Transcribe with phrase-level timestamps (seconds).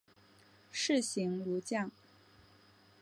[0.71, 1.91] 士行如将。